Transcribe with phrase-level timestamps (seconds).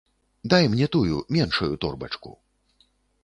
[0.51, 2.35] Дай мне тую, меншую торбачку.